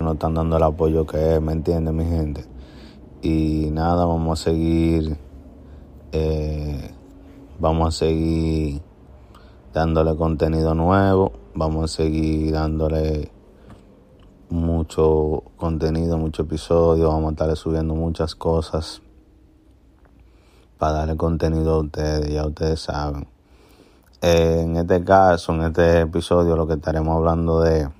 [0.00, 2.46] No están dando el apoyo que es, ¿me entiende mi gente?
[3.20, 5.18] Y nada, vamos a seguir,
[6.12, 6.90] eh,
[7.58, 8.80] vamos a seguir
[9.74, 13.30] dándole contenido nuevo, vamos a seguir dándole
[14.48, 19.02] mucho contenido, mucho episodio, vamos a estarle subiendo muchas cosas
[20.78, 23.28] para darle contenido a ustedes, ya ustedes saben.
[24.22, 27.99] Eh, en este caso, en este episodio, lo que estaremos hablando de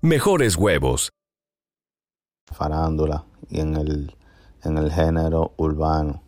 [0.00, 1.12] mejores huevos.
[2.50, 4.16] Farándula y en el,
[4.62, 6.22] en el género urbano,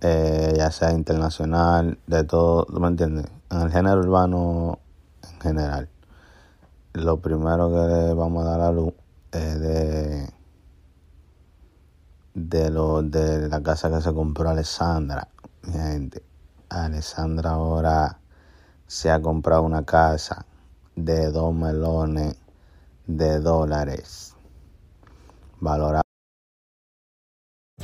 [0.00, 3.26] eh, ya sea internacional, de todo, ¿me entiendes?
[3.50, 4.78] En el género urbano
[5.22, 5.88] en general.
[6.92, 8.94] Lo primero que vamos a dar a luz
[9.32, 10.28] es de,
[12.34, 15.28] de, lo, de la casa que se compró Alessandra.
[15.62, 16.22] Mi gente,
[16.68, 18.18] Alessandra ahora
[18.86, 20.46] se ha comprado una casa
[20.96, 22.36] de dos melones
[23.08, 24.36] de dólares.
[25.60, 26.07] Valorado.